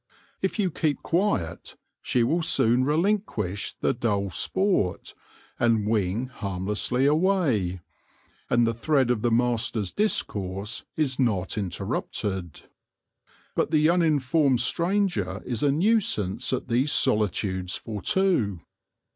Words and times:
If 0.41 0.57
you 0.57 0.71
keep 0.71 1.03
quiet, 1.03 1.75
she 2.01 2.23
will 2.23 2.41
soon 2.41 2.83
relinquish 2.85 3.75
the 3.81 3.93
dull 3.93 4.31
sport, 4.31 5.13
and 5.59 5.85
wing 5.85 6.25
harmlessly 6.25 7.05
away; 7.05 7.81
and 8.49 8.65
the 8.65 8.73
thread 8.73 9.11
of 9.11 9.21
the 9.21 9.29
master's 9.29 9.91
discourse 9.91 10.83
is 10.97 11.19
not 11.19 11.55
interrupted. 11.55 12.61
But 13.53 13.69
the 13.69 13.89
uninformed 13.91 14.61
stranger 14.61 15.43
is 15.45 15.61
a 15.61 15.69
nuisance 15.71 16.51
at 16.51 16.67
these 16.67 16.91
solitudes 16.91 17.75
for 17.75 18.01
two. 18.01 18.61